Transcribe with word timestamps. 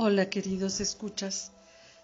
Hola 0.00 0.30
queridos 0.30 0.78
escuchas, 0.80 1.50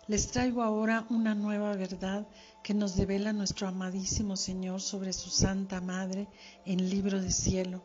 les 0.09 0.27
traigo 0.27 0.65
ahora 0.65 1.07
una 1.11 1.37
nueva 1.37 1.77
verdad 1.77 2.27
que 2.65 2.75
nos 2.75 2.97
devela 2.97 3.33
nuestro 3.33 3.69
amadísimo 3.69 4.37
Señor 4.37 4.81
sobre 4.81 5.13
su 5.13 5.31
Santa 5.31 5.81
Madre 5.81 6.27
en 6.67 6.91
libro 6.91 7.23
de 7.23 7.31
cielo, 7.31 7.85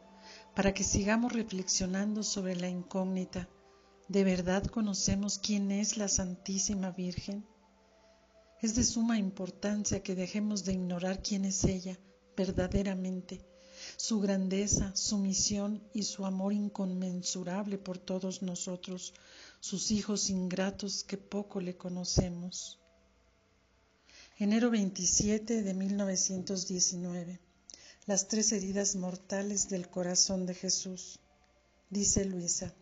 para 0.56 0.74
que 0.74 0.84
sigamos 0.84 1.34
reflexionando 1.34 2.24
sobre 2.24 2.56
la 2.56 2.68
incógnita. 2.68 3.48
¿De 4.08 4.24
verdad 4.24 4.66
conocemos 4.66 5.38
quién 5.38 5.70
es 5.70 5.96
la 5.96 6.08
Santísima 6.08 6.90
Virgen? 6.90 7.46
Es 8.64 8.74
de 8.74 8.86
suma 8.86 9.20
importancia 9.20 10.02
que 10.02 10.16
dejemos 10.16 10.66
de 10.66 10.74
ignorar 10.74 11.22
quién 11.22 11.46
es 11.46 11.64
ella 11.66 12.00
verdaderamente, 12.36 13.46
su 13.96 14.20
grandeza, 14.20 14.96
su 14.96 15.20
misión 15.20 15.84
y 15.94 16.02
su 16.02 16.26
amor 16.26 16.54
inconmensurable 16.54 17.78
por 17.78 18.00
todos 18.00 18.42
nosotros, 18.42 19.14
sus 19.60 19.92
hijos 19.92 20.30
ingratos 20.30 21.04
que 21.04 21.18
poco 21.18 21.60
le 21.60 21.76
conocemos. 21.76 22.80
Enero 24.38 24.70
27 24.70 25.64
de 25.64 25.74
1919. 25.74 27.40
Las 28.06 28.28
tres 28.28 28.52
heridas 28.54 28.96
mortales 28.96 29.70
del 29.70 29.90
corazón 29.90 30.46
de 30.46 30.54
Jesús. 30.54 31.20
Dice 31.90 32.24
Luisa. 32.24 32.74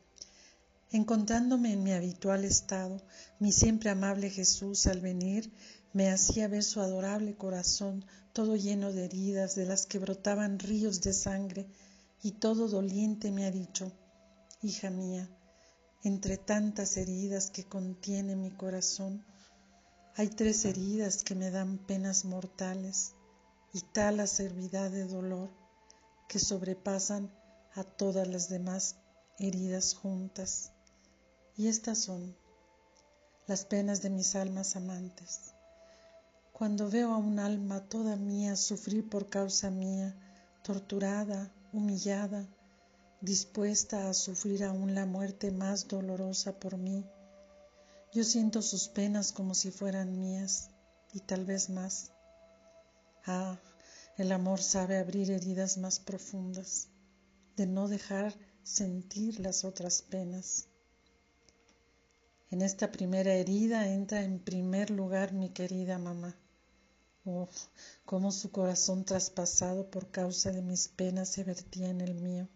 Encontrándome 0.92 1.74
en 1.74 1.84
mi 1.84 1.94
habitual 1.94 2.46
estado, 2.46 3.02
mi 3.40 3.52
siempre 3.52 3.90
amable 3.90 4.30
Jesús 4.30 4.88
al 4.88 5.02
venir 5.02 5.52
me 5.94 6.12
hacía 6.12 6.48
ver 6.48 6.64
su 6.64 6.80
adorable 6.80 7.36
corazón 7.36 8.06
todo 8.34 8.56
lleno 8.56 8.94
de 8.94 9.06
heridas 9.06 9.56
de 9.56 9.66
las 9.66 9.88
que 9.88 9.98
brotaban 9.98 10.60
ríos 10.60 11.02
de 11.02 11.12
sangre 11.12 11.66
y 12.22 12.34
todo 12.34 12.68
doliente 12.68 13.32
me 13.32 13.46
ha 13.46 13.52
dicho, 13.52 13.92
hija 14.62 14.92
mía, 14.92 15.28
entre 16.04 16.38
tantas 16.38 16.98
heridas 16.98 17.50
que 17.50 17.66
contiene 17.66 18.36
mi 18.36 18.52
corazón, 18.52 19.26
hay 20.16 20.30
tres 20.30 20.66
heridas 20.66 21.24
que 21.24 21.36
me 21.36 21.52
dan 21.52 21.78
penas 21.78 22.26
mortales 22.26 23.14
y 23.74 23.82
tal 23.82 24.20
acervidad 24.20 24.90
de 24.90 25.08
dolor 25.08 25.50
que 26.28 26.40
sobrepasan 26.40 27.32
a 27.76 27.84
todas 27.84 28.28
las 28.28 28.50
demás 28.50 28.96
heridas 29.38 29.94
juntas. 29.94 30.72
Y 31.56 31.68
estas 31.68 32.00
son 32.00 32.36
las 33.46 33.66
penas 33.66 34.02
de 34.02 34.10
mis 34.10 34.36
almas 34.36 34.76
amantes. 34.76 35.54
Cuando 36.52 36.90
veo 36.90 37.14
a 37.14 37.18
un 37.18 37.40
alma 37.40 37.88
toda 37.88 38.16
mía 38.16 38.56
sufrir 38.56 39.08
por 39.08 39.30
causa 39.30 39.70
mía, 39.70 40.16
torturada, 40.64 41.52
humillada, 41.72 42.48
dispuesta 43.22 44.10
a 44.10 44.14
sufrir 44.14 44.64
aún 44.64 44.94
la 44.94 45.08
muerte 45.08 45.50
más 45.50 45.88
dolorosa 45.88 46.60
por 46.60 46.78
mí. 46.78 47.04
Yo 48.14 48.24
siento 48.24 48.62
sus 48.62 48.90
penas 48.90 49.32
como 49.32 49.56
si 49.56 49.72
fueran 49.72 50.20
mías 50.20 50.70
y 51.14 51.22
tal 51.22 51.44
vez 51.44 51.70
más. 51.70 52.12
Ah, 53.26 53.60
el 54.18 54.32
amor 54.32 54.62
sabe 54.62 54.98
abrir 54.98 55.32
heridas 55.32 55.78
más 55.78 56.00
profundas, 56.00 56.90
de 57.56 57.66
no 57.66 57.88
dejar 57.88 58.36
sentir 58.62 59.40
las 59.40 59.66
otras 59.66 60.04
penas. 60.04 60.68
En 62.52 62.62
esta 62.62 62.92
primera 62.92 63.34
herida 63.34 63.88
entra 63.88 64.22
en 64.22 64.40
primer 64.40 64.92
lugar 64.92 65.34
mi 65.34 65.50
querida 65.50 65.98
mamá. 65.98 66.36
Oh, 67.26 67.50
cómo 68.06 68.32
su 68.32 68.52
corazón 68.52 69.04
traspasado 69.04 69.90
por 69.90 70.12
causa 70.12 70.52
de 70.52 70.62
mis 70.62 70.88
penas 70.88 71.30
se 71.30 71.44
vertía 71.44 71.90
en 71.90 72.02
el 72.02 72.14
mío 72.14 72.48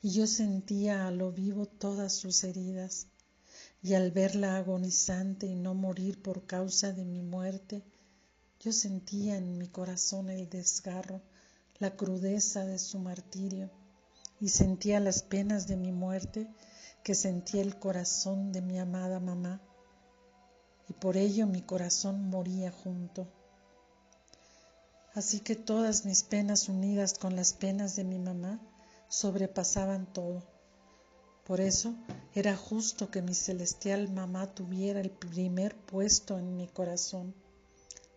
y 0.00 0.10
yo 0.10 0.26
sentía 0.26 1.06
a 1.06 1.10
lo 1.10 1.32
vivo 1.32 1.66
todas 1.66 2.12
sus 2.12 2.44
heridas, 2.44 3.08
y 3.82 3.94
al 3.94 4.10
verla 4.10 4.56
agonizante 4.56 5.46
y 5.46 5.54
no 5.54 5.74
morir 5.74 6.22
por 6.22 6.46
causa 6.46 6.92
de 6.92 7.04
mi 7.04 7.22
muerte, 7.22 7.84
yo 8.60 8.72
sentía 8.72 9.36
en 9.36 9.58
mi 9.58 9.68
corazón 9.68 10.30
el 10.30 10.48
desgarro, 10.48 11.20
la 11.78 11.96
crudeza 11.96 12.64
de 12.64 12.78
su 12.78 12.98
martirio, 12.98 13.70
y 14.40 14.48
sentía 14.50 15.00
las 15.00 15.22
penas 15.22 15.66
de 15.66 15.76
mi 15.76 15.92
muerte 15.92 16.48
que 17.02 17.14
sentía 17.14 17.62
el 17.62 17.78
corazón 17.78 18.52
de 18.52 18.62
mi 18.62 18.78
amada 18.78 19.20
mamá, 19.20 19.60
y 20.88 20.92
por 20.92 21.16
ello 21.16 21.46
mi 21.46 21.62
corazón 21.62 22.28
moría 22.30 22.70
junto. 22.70 23.28
Así 25.14 25.40
que 25.40 25.56
todas 25.56 26.04
mis 26.04 26.22
penas 26.22 26.68
unidas 26.68 27.14
con 27.14 27.34
las 27.34 27.52
penas 27.52 27.96
de 27.96 28.04
mi 28.04 28.18
mamá, 28.18 28.60
sobrepasaban 29.08 30.12
todo. 30.12 30.42
Por 31.44 31.60
eso 31.60 31.94
era 32.34 32.54
justo 32.56 33.10
que 33.10 33.22
mi 33.22 33.34
celestial 33.34 34.10
mamá 34.10 34.54
tuviera 34.54 35.00
el 35.00 35.10
primer 35.10 35.74
puesto 35.74 36.38
en 36.38 36.56
mi 36.56 36.68
corazón, 36.68 37.34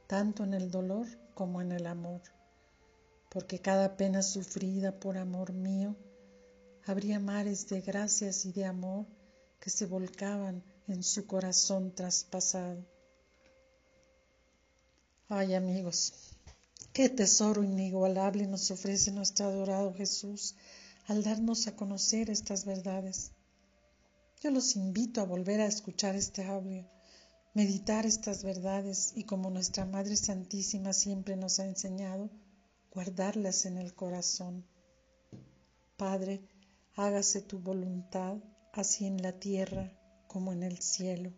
tanto 0.08 0.44
en 0.44 0.54
el 0.54 0.70
dolor 0.70 1.08
como 1.34 1.62
en 1.62 1.72
el 1.72 1.88
amor, 1.88 2.22
porque 3.30 3.60
cada 3.60 3.96
pena 3.96 4.22
sufrida 4.22 4.92
por 4.92 5.18
amor 5.18 5.54
mío, 5.54 5.96
habría 6.86 7.20
mares 7.20 7.70
de 7.70 7.80
gracias 7.80 8.46
y 8.46 8.52
de 8.52 8.66
amor 8.66 9.06
que 9.62 9.70
se 9.70 9.86
volcaban 9.86 10.62
en 10.88 11.02
su 11.02 11.26
corazón 11.26 11.96
traspasado. 11.96 12.84
Ay 15.30 15.54
amigos, 15.54 16.12
qué 16.92 17.08
tesoro 17.08 17.64
inigualable 17.64 18.46
nos 18.48 18.70
ofrece 18.72 19.12
nuestro 19.14 19.46
adorado 19.46 19.94
Jesús 19.94 20.56
al 21.08 21.24
darnos 21.24 21.68
a 21.68 21.76
conocer 21.76 22.30
estas 22.30 22.66
verdades. 22.66 23.32
Yo 24.42 24.52
los 24.52 24.76
invito 24.76 25.22
a 25.22 25.26
volver 25.26 25.62
a 25.62 25.68
escuchar 25.68 26.16
este 26.16 26.44
audio, 26.46 26.88
meditar 27.54 28.06
estas 28.06 28.44
verdades 28.44 29.14
y 29.16 29.26
como 29.26 29.50
nuestra 29.50 29.86
Madre 29.86 30.16
Santísima 30.16 30.94
siempre 30.94 31.36
nos 31.36 31.60
ha 31.60 31.66
enseñado, 31.66 32.30
guardarlas 32.92 33.66
en 33.66 33.78
el 33.78 33.94
corazón. 33.94 34.66
Padre, 35.98 36.42
hágase 36.96 37.42
tu 37.42 37.60
voluntad, 37.60 38.38
así 38.74 39.06
en 39.06 39.22
la 39.22 39.34
tierra 39.34 39.92
como 40.28 40.54
en 40.54 40.64
el 40.64 40.80
cielo. 40.80 41.34